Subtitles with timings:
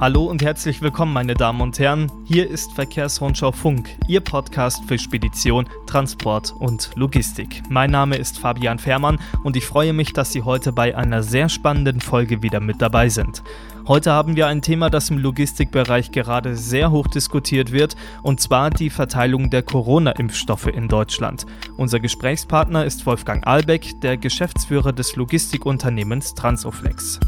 [0.00, 2.06] Hallo und herzlich willkommen, meine Damen und Herren.
[2.24, 7.64] Hier ist Verkehrsrundschau Funk, Ihr Podcast für Spedition, Transport und Logistik.
[7.68, 11.48] Mein Name ist Fabian Fährmann und ich freue mich, dass Sie heute bei einer sehr
[11.48, 13.42] spannenden Folge wieder mit dabei sind.
[13.88, 18.70] Heute haben wir ein Thema, das im Logistikbereich gerade sehr hoch diskutiert wird, und zwar
[18.70, 21.44] die Verteilung der Corona-Impfstoffe in Deutschland.
[21.76, 27.18] Unser Gesprächspartner ist Wolfgang Albeck, der Geschäftsführer des Logistikunternehmens Transoflex.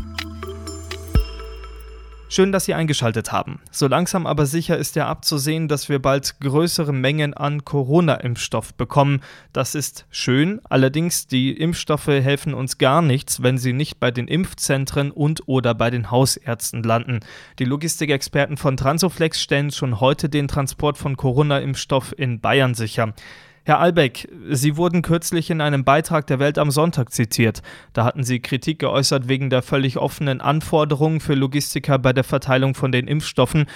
[2.32, 3.58] Schön, dass Sie eingeschaltet haben.
[3.72, 9.21] So langsam aber sicher ist ja abzusehen, dass wir bald größere Mengen an Corona-Impfstoff bekommen.
[9.52, 14.29] Das ist schön, allerdings die Impfstoffe helfen uns gar nichts, wenn sie nicht bei den
[14.29, 17.18] Impfzentren und oder bei den Hausärzten landen.
[17.58, 23.12] Die Logistikexperten von Transoflex stellen schon heute den Transport von Corona-Impfstoff in Bayern sicher.
[23.64, 27.63] Herr Albeck, Sie wurden kürzlich in einem Beitrag der Welt am Sonntag zitiert.
[27.93, 32.75] Da hatten Sie Kritik geäußert wegen der völlig offenen Anforderungen für Logistiker bei der Verteilung
[32.75, 33.67] von den Impfstoffen.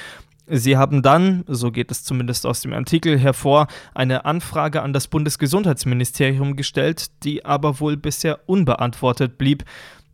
[0.46, 5.08] Sie haben dann, so geht es zumindest aus dem Artikel hervor, eine Anfrage an das
[5.08, 9.64] Bundesgesundheitsministerium gestellt, die aber wohl bisher unbeantwortet blieb.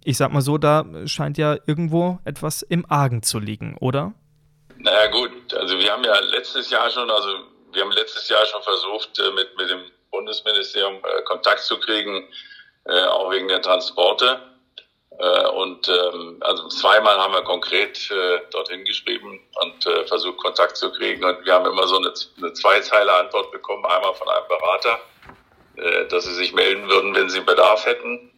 [0.05, 4.15] Ich sag mal so, da scheint ja irgendwo etwas im Argen zu liegen, oder?
[4.79, 7.29] Naja gut, also wir haben ja letztes Jahr schon, also
[7.73, 12.29] wir haben letztes Jahr schon versucht, äh, mit, mit dem Bundesministerium äh, Kontakt zu kriegen,
[12.85, 14.43] äh, auch wegen der Transporte.
[15.53, 18.09] Und ähm, also zweimal haben wir konkret
[18.53, 21.23] dorthin geschrieben und versucht, Kontakt zu kriegen.
[21.23, 24.99] Und wir haben immer so eine, eine Zweizeiler-Antwort bekommen, einmal von einem Berater,
[26.09, 28.31] dass sie sich melden würden, wenn sie Bedarf hätten.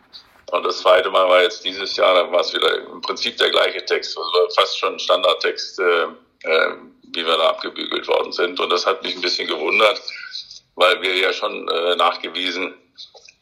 [0.51, 3.51] Und das zweite Mal war jetzt dieses Jahr, dann war es wieder im Prinzip der
[3.51, 6.07] gleiche Text, also fast schon Standardtext, äh,
[7.15, 8.59] wie wir da abgebügelt worden sind.
[8.61, 10.01] Und das hat mich ein bisschen gewundert,
[10.75, 12.75] weil wir ja schon äh, nachgewiesen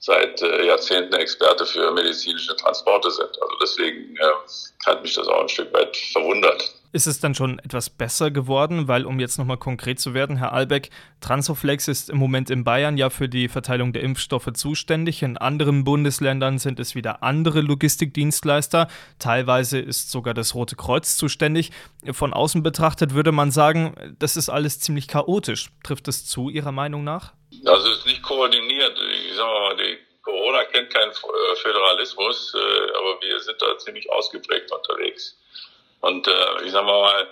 [0.00, 3.30] seit äh, Jahrzehnten Experte für medizinische Transporte sind.
[3.40, 6.74] Also deswegen äh, hat mich das auch ein Stück weit verwundert.
[6.92, 8.88] Ist es dann schon etwas besser geworden?
[8.88, 12.96] Weil, um jetzt nochmal konkret zu werden, Herr Albeck, Transoflex ist im Moment in Bayern
[12.96, 15.22] ja für die Verteilung der Impfstoffe zuständig.
[15.22, 18.88] In anderen Bundesländern sind es wieder andere Logistikdienstleister.
[19.20, 21.70] Teilweise ist sogar das Rote Kreuz zuständig.
[22.10, 25.70] Von außen betrachtet würde man sagen, das ist alles ziemlich chaotisch.
[25.84, 27.34] Trifft es zu Ihrer Meinung nach?
[27.64, 28.98] Also es ist nicht koordiniert.
[28.98, 34.10] Ich sag mal, die Corona kennt keinen äh, Föderalismus, äh, aber wir sind da ziemlich
[34.10, 35.36] ausgeprägt unterwegs.
[36.00, 37.28] Und äh, ich sage mal,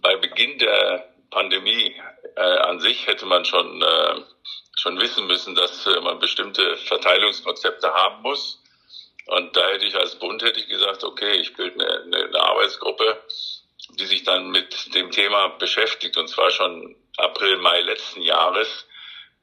[0.00, 1.94] bei Beginn der Pandemie
[2.34, 3.84] an sich hätte man schon,
[4.74, 8.60] schon wissen müssen, dass man bestimmte Verteilungskonzepte haben muss.
[9.26, 13.22] Und da hätte ich als Bund hätte ich gesagt, okay, ich bilde eine, eine Arbeitsgruppe,
[13.98, 18.86] die sich dann mit dem Thema beschäftigt, und zwar schon April, Mai letzten Jahres,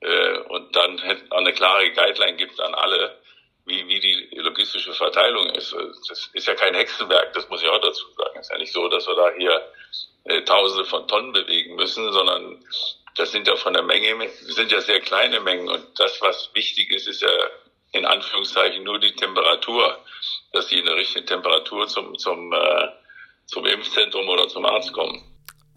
[0.02, 1.00] äh, und dann
[1.32, 3.18] eine klare Guideline gibt an alle,
[3.66, 5.76] wie, wie die logistische Verteilung ist.
[6.08, 8.40] Das ist ja kein Hexenwerk, das muss ich auch dazu sagen.
[8.40, 9.72] Es ist ja nicht so, dass wir da hier
[10.26, 12.64] äh, Tausende von Tonnen bewegen müssen, sondern
[13.16, 16.92] das sind ja von der Menge, sind ja sehr kleine Mengen und das, was wichtig
[16.92, 17.30] ist, ist ja
[17.92, 19.98] in Anführungszeichen nur die Temperatur,
[20.54, 22.88] dass sie in der richtigen Temperatur zum, zum, äh,
[23.46, 25.29] zum Impfzentrum oder zum Arzt kommen.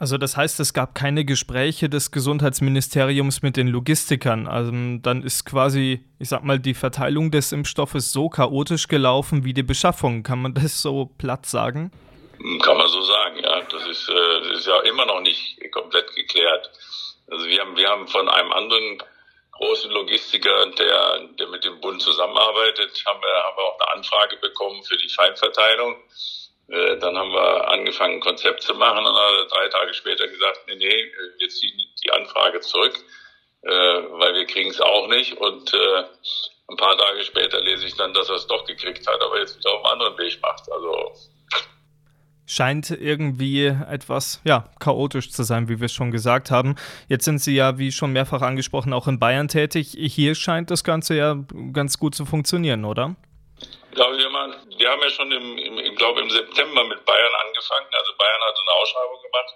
[0.03, 4.49] Also das heißt, es gab keine Gespräche des Gesundheitsministeriums mit den Logistikern.
[4.49, 9.55] Also dann ist quasi, ich sag mal, die Verteilung des Impfstoffes so chaotisch gelaufen wie
[9.55, 10.25] die Beschaffung.
[10.25, 11.93] Kann man das so platt sagen?
[12.65, 13.61] Kann man so sagen, ja.
[13.61, 16.69] Das ist, äh, das ist ja immer noch nicht komplett geklärt.
[17.31, 18.99] Also wir haben, wir haben von einem anderen
[19.53, 24.37] großen Logistiker, der, der mit dem Bund zusammenarbeitet, haben wir, haben wir auch eine Anfrage
[24.39, 25.95] bekommen für die Feinverteilung.
[26.73, 30.61] Äh, dann haben wir angefangen, ein Konzept zu machen und dann drei Tage später gesagt,
[30.69, 32.95] nee, nee, wir ziehen die Anfrage zurück,
[33.61, 35.37] äh, weil wir kriegen es auch nicht.
[35.37, 36.05] Und äh,
[36.69, 39.59] ein paar Tage später lese ich dann, dass er es doch gekriegt hat, aber jetzt
[39.59, 40.73] wieder auf einem anderen Weg macht.
[40.73, 41.13] Also
[42.47, 46.77] scheint irgendwie etwas ja, chaotisch zu sein, wie wir es schon gesagt haben.
[47.07, 49.95] Jetzt sind Sie ja, wie schon mehrfach angesprochen, auch in Bayern tätig.
[49.95, 51.37] Hier scheint das Ganze ja
[51.73, 53.15] ganz gut zu funktionieren, oder?
[53.95, 57.87] Wir haben ja schon im, im, ich glaube im September mit Bayern angefangen.
[57.93, 59.55] Also Bayern hat eine Ausschreibung gemacht,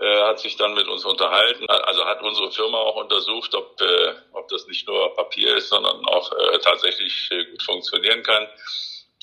[0.00, 4.14] äh, hat sich dann mit uns unterhalten, also hat unsere Firma auch untersucht, ob, äh,
[4.32, 8.48] ob das nicht nur Papier ist, sondern auch äh, tatsächlich äh, gut funktionieren kann.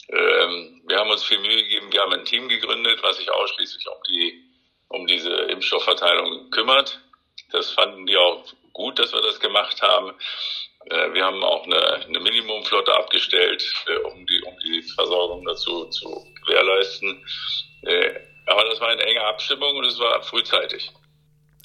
[0.10, 3.88] Ähm, wir haben uns viel Mühe gegeben, wir haben ein Team gegründet, was sich ausschließlich
[3.88, 4.48] um die
[4.90, 7.02] um diese Impfstoffverteilung kümmert.
[7.52, 10.14] Das fanden die auch gut, dass wir das gemacht haben.
[10.90, 15.86] Äh, wir haben auch eine, eine Minimumflotte abgestellt, äh, um, die, um die Versorgung dazu
[15.86, 17.24] zu gewährleisten.
[17.84, 18.12] Äh,
[18.46, 20.92] aber das war eine enge Abstimmung und es war frühzeitig.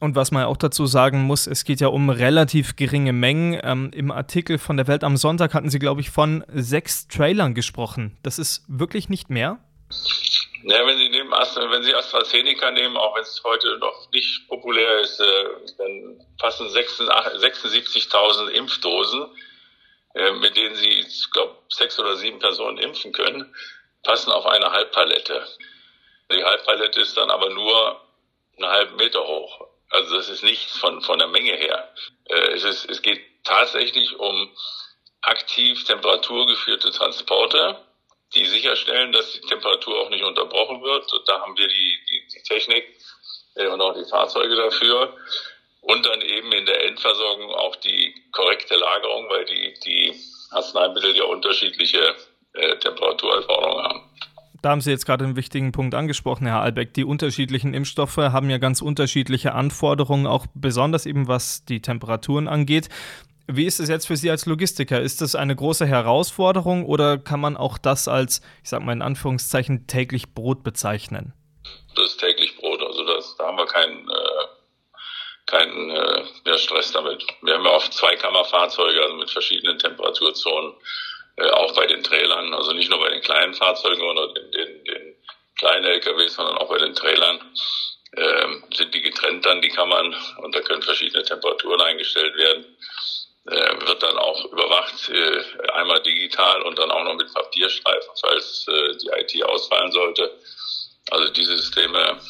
[0.00, 3.60] Und was man auch dazu sagen muss, es geht ja um relativ geringe Mengen.
[3.62, 7.54] Ähm, Im Artikel von der Welt am Sonntag hatten Sie, glaube ich, von sechs Trailern
[7.54, 8.18] gesprochen.
[8.24, 9.60] Das ist wirklich nicht mehr?
[10.64, 15.00] Ja, wenn Sie nehmen, wenn Sie AstraZeneca nehmen, auch wenn es heute noch nicht populär
[15.00, 19.26] ist, äh, dann passen 76.000 Impfdosen,
[20.14, 23.52] äh, mit denen Sie, ich glaube, sechs oder sieben Personen impfen können,
[24.04, 25.48] passen auf eine Halbpalette.
[26.30, 28.00] Die Halbpalette ist dann aber nur
[28.56, 29.66] einen halben Meter hoch.
[29.90, 31.92] Also das ist nichts von, von der Menge her.
[32.26, 34.56] Äh, es, ist, es geht tatsächlich um
[35.22, 37.84] aktiv temperaturgeführte Transporte
[38.34, 41.12] die sicherstellen, dass die Temperatur auch nicht unterbrochen wird.
[41.12, 42.84] Und da haben wir die, die, die Technik
[43.54, 45.14] äh, und auch die Fahrzeuge dafür.
[45.80, 50.14] Und dann eben in der Endversorgung auch die korrekte Lagerung, weil die, die
[50.50, 52.14] Arzneimittel ja unterschiedliche
[52.54, 54.10] äh, Temperaturanforderungen haben.
[54.62, 56.94] Da haben Sie jetzt gerade einen wichtigen Punkt angesprochen, Herr Albeck.
[56.94, 62.88] Die unterschiedlichen Impfstoffe haben ja ganz unterschiedliche Anforderungen, auch besonders eben was die Temperaturen angeht.
[63.46, 65.00] Wie ist es jetzt für Sie als Logistiker?
[65.00, 69.02] Ist das eine große Herausforderung oder kann man auch das als, ich sag mal in
[69.02, 71.32] Anführungszeichen, täglich Brot bezeichnen?
[71.94, 74.46] Das ist täglich Brot, also das, da haben wir keinen äh,
[75.46, 77.24] keinen äh, ja, Stress damit.
[77.42, 80.74] Wir haben ja oft Zweikammerfahrzeuge, also mit verschiedenen Temperaturzonen,
[81.36, 84.84] äh, auch bei den Trailern, also nicht nur bei den kleinen Fahrzeugen oder den, den,
[84.84, 85.16] den
[85.58, 87.40] kleinen LKWs, sondern auch bei den Trailern.
[88.14, 92.66] Ähm, sind die getrennt dann, die Kammern, und da können verschiedene Temperaturen eingestellt werden
[93.46, 98.66] äh, wird dann auch überwacht, äh, einmal digital und dann auch noch mit Papierstreifen, falls
[98.68, 100.30] äh, die IT ausfallen sollte.
[101.10, 102.20] Also diese Systeme,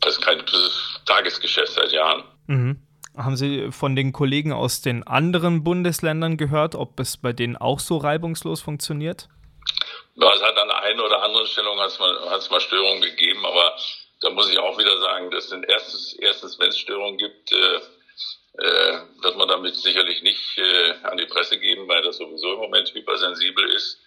[0.00, 2.24] das ist kein das ist Tagesgeschäft seit Jahren.
[2.46, 2.82] Mhm.
[3.16, 7.80] Haben Sie von den Kollegen aus den anderen Bundesländern gehört, ob es bei denen auch
[7.80, 9.28] so reibungslos funktioniert?
[10.14, 13.44] Ja, es hat an der einen oder anderen Stellung hat's mal, hat's mal Störungen gegeben,
[13.44, 13.76] aber
[14.20, 17.80] da muss ich auch wieder sagen, das sind erstens, erstens wenn es Störungen gibt, äh,
[18.58, 22.58] äh, wird man damit sicherlich nicht äh, an die Presse geben, weil das sowieso im
[22.58, 24.00] Moment hypersensibel ist.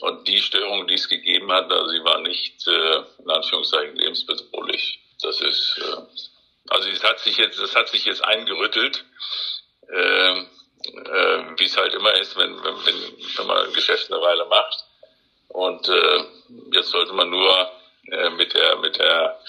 [0.00, 5.00] Und die Störung, die es gegeben hat, also sie war nicht äh, in Anführungszeichen lebensbedrohlich.
[5.20, 5.96] Das ist äh,
[6.68, 9.04] also es hat sich jetzt, es hat sich jetzt eingerüttelt,
[9.88, 12.94] äh, äh, wie es halt immer ist, wenn, wenn, wenn,
[13.36, 14.84] wenn man ein Geschäft eine Weile macht.
[15.48, 16.24] Und äh,
[16.72, 17.70] jetzt sollte man nur
[18.10, 19.40] äh, mit der mit der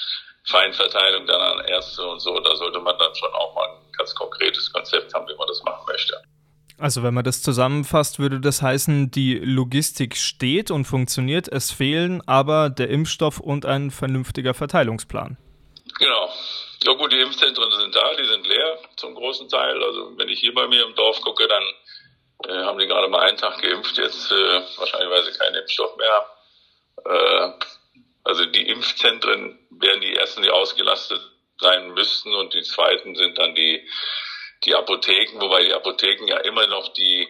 [0.46, 4.16] Feinverteilung dann an Ärzte und so, da sollte man dann schon auch mal ein ganz
[4.16, 6.22] konkretes Konzept haben, wie man das machen möchte.
[6.80, 12.22] Also wenn man das zusammenfasst, würde das heißen, die Logistik steht und funktioniert, es fehlen
[12.26, 15.38] aber der Impfstoff und ein vernünftiger Verteilungsplan.
[15.98, 16.30] Genau.
[16.86, 19.84] Ja gut, die Impfzentren sind da, die sind leer zum großen Teil.
[19.84, 21.64] Also wenn ich hier bei mir im Dorf gucke, dann
[22.48, 25.98] äh, haben die gerade mal einen Tag geimpft, jetzt äh, wahrscheinlich, weil sie keinen Impfstoff
[25.98, 26.30] mehr haben.
[27.06, 27.66] Äh,
[28.30, 31.20] also die Impfzentren werden die ersten, die ausgelastet
[31.60, 33.88] sein müssten und die zweiten sind dann die,
[34.64, 37.28] die Apotheken, wobei die Apotheken ja immer noch die,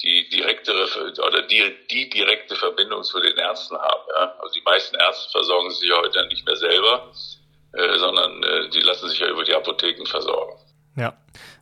[0.00, 0.84] die direktere
[1.26, 4.02] oder die, die direkte Verbindung zu den Ärzten haben.
[4.16, 4.38] Ja?
[4.38, 7.12] Also die meisten Ärzte versorgen sich ja heute nicht mehr selber,
[7.72, 10.56] äh, sondern äh, die lassen sich ja über die Apotheken versorgen.
[10.96, 11.16] Ja.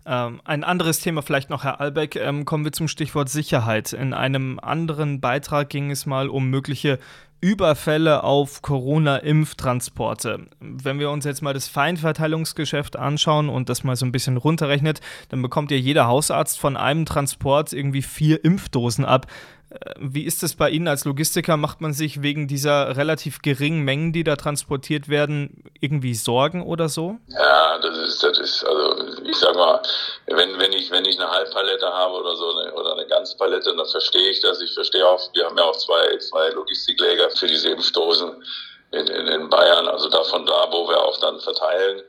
[0.07, 3.93] Ähm, ein anderes Thema vielleicht noch, Herr Albeck, ähm, kommen wir zum Stichwort Sicherheit.
[3.93, 7.01] In einem anderen Beitrag ging es mal um mögliche
[7.41, 10.47] Überfälle auf Corona-Impftransporte.
[10.61, 15.01] Wenn wir uns jetzt mal das Feinverteilungsgeschäft anschauen und das mal so ein bisschen runterrechnet,
[15.29, 19.27] dann bekommt ja jeder Hausarzt von einem Transport irgendwie vier Impfdosen ab.
[19.71, 21.57] Äh, wie ist es bei Ihnen als Logistiker?
[21.57, 26.89] Macht man sich wegen dieser relativ geringen Mengen, die da transportiert werden, irgendwie Sorgen oder
[26.89, 27.19] so?
[27.29, 29.81] Ja, das ist, das ist, also ich sag mal,
[30.27, 33.87] wenn, wenn ich, wenn ich eine Halbpalette habe oder so eine, oder eine Ganzpalette, dann
[33.87, 34.61] verstehe ich das.
[34.61, 38.45] Ich verstehe auch, wir haben ja auch zwei, zwei Logistikläger für diese Impfdosen
[38.93, 42.03] in, in, in Bayern, also davon da, wo wir auch dann verteilen.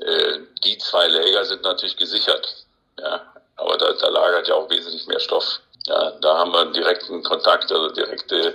[0.00, 2.48] Äh, die zwei Läger sind natürlich gesichert.
[2.98, 3.22] Ja,
[3.56, 5.60] aber da, da lagert ja auch wesentlich mehr Stoff.
[5.86, 8.54] Ja, da haben wir einen direkten Kontakt, also direkte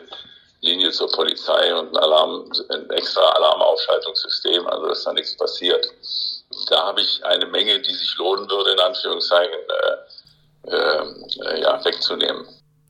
[0.62, 5.88] Linie zur Polizei und ein Alarm, ein extra Alarmaufschaltungssystem, also dass da nichts passiert.
[6.70, 9.60] Da habe ich eine Menge, die sich lohnen würde, in Anführungszeichen,
[10.64, 12.46] äh, äh, ja, wegzunehmen.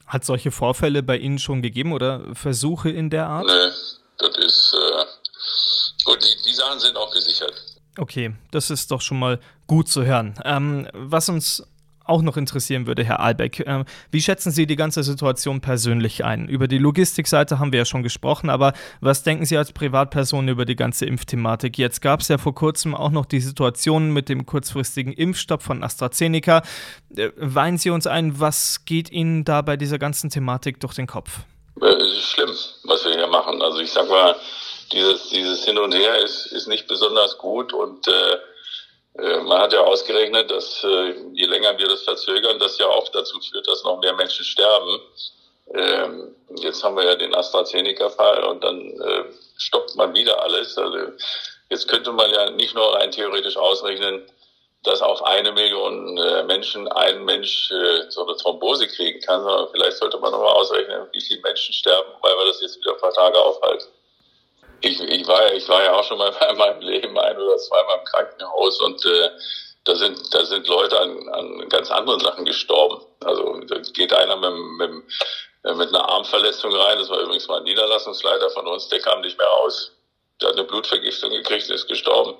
[0.05, 3.45] Hat solche Vorfälle bei Ihnen schon gegeben oder Versuche in der Art?
[3.45, 3.71] Nö,
[4.17, 7.53] das ist, äh, gut, die, die Sachen sind auch gesichert.
[7.97, 10.39] Okay, das ist doch schon mal gut zu hören.
[10.45, 11.63] Ähm, was uns
[12.09, 13.63] auch noch interessieren würde, Herr Albeck.
[13.65, 16.47] Ähm, wie schätzen Sie die ganze Situation persönlich ein?
[16.47, 20.65] Über die Logistikseite haben wir ja schon gesprochen, aber was denken Sie als Privatperson über
[20.65, 21.77] die ganze Impfthematik?
[21.77, 25.83] Jetzt gab es ja vor kurzem auch noch die Situation mit dem kurzfristigen Impfstopp von
[25.83, 26.63] AstraZeneca.
[27.15, 31.07] Äh, weinen Sie uns ein, was geht Ihnen da bei dieser ganzen Thematik durch den
[31.07, 31.39] Kopf?
[31.81, 32.51] Äh, es ist schlimm,
[32.83, 33.61] was wir hier machen.
[33.61, 34.35] Also ich sag mal,
[34.91, 38.37] dieses, dieses Hin und Her ist, ist nicht besonders gut und äh, äh,
[39.17, 43.39] man hat ja ausgerechnet, dass äh, je länger wir das verzögern, das ja auch dazu
[43.39, 45.01] führt, dass noch mehr Menschen sterben.
[45.73, 49.25] Ähm, jetzt haben wir ja den AstraZeneca-Fall und dann äh,
[49.57, 50.77] stoppt man wieder alles.
[50.77, 50.97] Also
[51.69, 54.23] jetzt könnte man ja nicht nur rein theoretisch ausrechnen,
[54.83, 59.67] dass auf eine Million äh, Menschen ein Mensch äh, so eine Thrombose kriegen kann, sondern
[59.71, 63.01] vielleicht sollte man nochmal ausrechnen, wie viele Menschen sterben, weil wir das jetzt wieder ein
[63.01, 63.87] paar Tage aufhalten.
[64.81, 67.99] Ich, ich, war, ich war ja auch schon mal in meinem Leben ein oder zweimal
[67.99, 69.29] im Krankenhaus und äh,
[69.85, 73.05] da sind, da sind Leute an, an ganz anderen Sachen gestorben.
[73.23, 77.63] Also da geht einer mit, mit, mit einer Armverletzung rein, das war übrigens mal ein
[77.63, 79.93] Niederlassungsleiter von uns, der kam nicht mehr raus.
[80.41, 82.37] Der hat eine Blutvergiftung gekriegt, ist gestorben.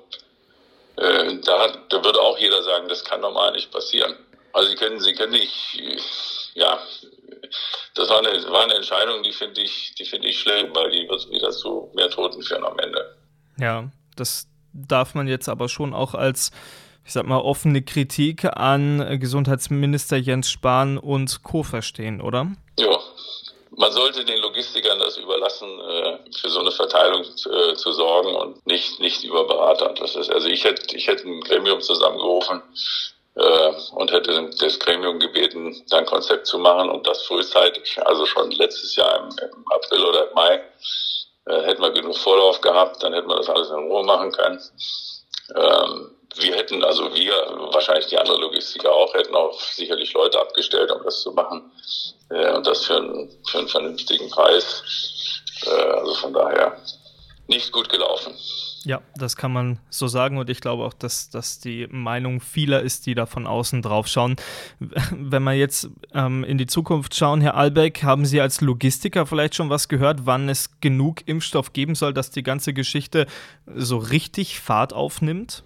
[0.96, 4.16] Äh, da, hat, da würde auch jeder sagen, das kann normal nicht passieren.
[4.52, 5.52] Also Sie können, Sie können nicht,
[6.54, 6.80] ja,
[7.98, 11.08] das war eine, war eine Entscheidung, die finde ich, die finde ich schlimm, weil die
[11.08, 13.16] wird wieder zu mehr Toten führen am Ende.
[13.58, 16.52] Ja, das darf man jetzt aber schon auch als
[17.04, 21.62] ich sag mal, offene Kritik an Gesundheitsminister Jens Spahn und Co.
[21.62, 22.48] verstehen, oder?
[22.78, 22.98] Ja,
[23.70, 28.66] man sollte den Logistikern das überlassen, äh, für so eine Verteilung äh, zu sorgen und
[28.66, 29.94] nicht, nicht über Berater.
[29.98, 32.60] Das ist, also ich hätte, ich hätte ein Gremium zusammengerufen
[33.36, 38.26] äh, und hätte das Gremium gebeten, da ein Konzept zu machen und das frühzeitig, also
[38.26, 40.62] schon letztes Jahr im, im April oder im Mai,
[41.46, 44.60] äh, hätten wir genug Vorlauf gehabt, dann hätten wir das alles in Ruhe machen können.
[45.56, 47.32] Ähm, wir hätten, also wir,
[47.72, 51.72] wahrscheinlich die anderen Logistiker auch, hätten auch sicherlich Leute abgestellt, um das zu machen.
[52.30, 54.82] Äh, und das für einen, für einen vernünftigen Preis.
[55.66, 56.80] Äh, also von daher
[57.48, 58.34] nicht gut gelaufen.
[58.84, 62.82] Ja, das kann man so sagen und ich glaube auch, dass das die Meinung vieler
[62.82, 64.36] ist, die da von außen drauf schauen.
[64.78, 69.54] Wenn wir jetzt ähm, in die Zukunft schauen, Herr Albeck, haben Sie als Logistiker vielleicht
[69.54, 73.26] schon was gehört, wann es genug Impfstoff geben soll, dass die ganze Geschichte
[73.66, 75.64] so richtig Fahrt aufnimmt?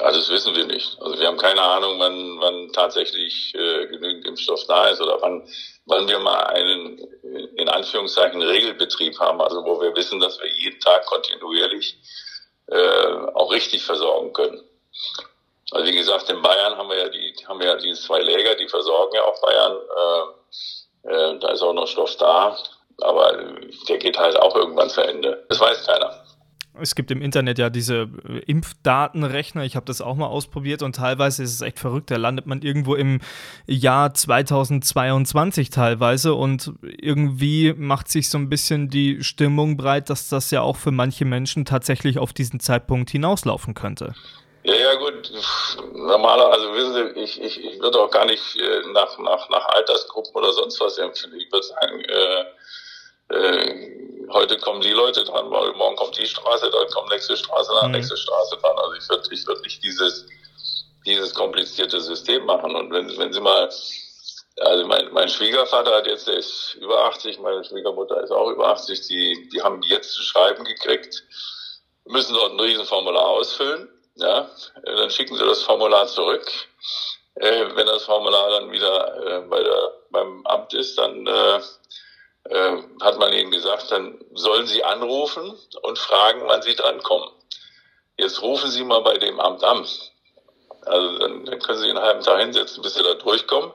[0.00, 0.96] Also das wissen wir nicht.
[1.00, 5.42] Also wir haben keine Ahnung, wann, wann tatsächlich äh, genügend Impfstoff da ist oder wann,
[5.86, 7.07] wann wir mal einen in
[7.78, 11.98] Anführungszeichen Regelbetrieb haben, also wo wir wissen, dass wir jeden Tag kontinuierlich
[12.66, 14.62] äh, auch richtig versorgen können.
[15.70, 18.54] Also wie gesagt, in Bayern haben wir ja die haben wir ja die zwei Läger,
[18.54, 19.76] die versorgen ja auch Bayern.
[21.04, 22.56] Äh, äh, da ist auch noch Stoff da,
[23.00, 23.32] aber
[23.88, 25.44] der geht halt auch irgendwann zu Ende.
[25.48, 26.27] Das weiß keiner
[26.80, 29.64] es gibt im Internet ja diese äh, Impfdatenrechner.
[29.64, 32.10] Ich habe das auch mal ausprobiert und teilweise ist es echt verrückt.
[32.10, 33.20] Da landet man irgendwo im
[33.66, 40.50] Jahr 2022 teilweise und irgendwie macht sich so ein bisschen die Stimmung breit, dass das
[40.50, 44.14] ja auch für manche Menschen tatsächlich auf diesen Zeitpunkt hinauslaufen könnte.
[44.64, 45.32] Ja, ja, gut.
[45.94, 49.66] Normaler, also wissen Sie, ich, ich, ich würde auch gar nicht äh, nach, nach, nach
[49.68, 51.36] Altersgruppen oder sonst was empfinden.
[51.38, 52.44] Ich würde sagen, äh,
[53.30, 53.98] äh,
[54.30, 57.90] heute kommen die Leute dran, weil morgen kommt die Straße, dann kommt nächste Straße, dann
[57.90, 57.96] mhm.
[57.96, 58.78] nächste Straße dran.
[58.78, 60.26] Also ich würde ich würd nicht dieses,
[61.06, 62.74] dieses komplizierte System machen.
[62.74, 63.68] Und wenn, wenn Sie mal,
[64.60, 68.68] also mein, mein Schwiegervater hat jetzt, der ist über 80, meine Schwiegermutter ist auch über
[68.68, 71.24] 80, die, die haben jetzt zu schreiben gekriegt,
[72.04, 74.50] müssen dort ein Riesenformular ausfüllen, ja,
[74.84, 76.50] dann schicken sie das Formular zurück.
[77.36, 81.60] Äh, wenn das Formular dann wieder äh, bei der, beim Amt ist, dann äh,
[82.48, 87.28] äh, hat man ihnen gesagt, dann sollen sie anrufen und fragen, wann sie drankommen.
[88.18, 89.86] Jetzt rufen Sie mal bei dem Amt an.
[90.84, 93.72] Also dann, dann können Sie einen halben Tag hinsetzen, bis Sie da durchkommen.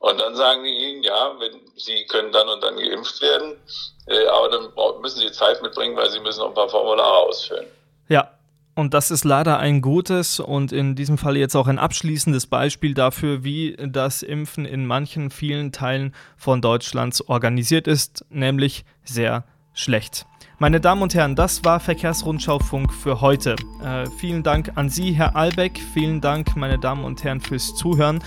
[0.00, 3.62] Und dann sagen die Ihnen, ja, wenn Sie können dann und dann geimpft werden,
[4.08, 7.68] äh, aber dann müssen Sie Zeit mitbringen, weil Sie müssen noch ein paar Formulare ausfüllen.
[8.08, 8.28] Ja,
[8.74, 12.94] und das ist leider ein gutes und in diesem Fall jetzt auch ein abschließendes Beispiel
[12.94, 20.26] dafür, wie das Impfen in manchen vielen Teilen von Deutschlands organisiert ist, nämlich sehr schlecht.
[20.58, 23.56] Meine Damen und Herren, das war Verkehrsrundschaufunk für heute.
[23.84, 25.80] Äh, vielen Dank an Sie, Herr Albeck.
[25.92, 28.22] Vielen Dank, meine Damen und Herren, fürs Zuhören.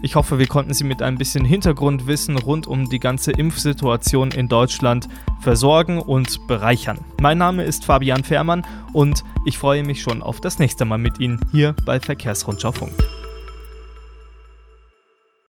[0.00, 4.48] Ich hoffe, wir konnten Sie mit ein bisschen Hintergrundwissen rund um die ganze Impfsituation in
[4.48, 5.08] Deutschland
[5.40, 6.98] versorgen und bereichern.
[7.20, 11.18] Mein Name ist Fabian Fährmann und ich freue mich schon auf das nächste Mal mit
[11.18, 12.92] Ihnen hier bei Verkehrsrundschau Funk.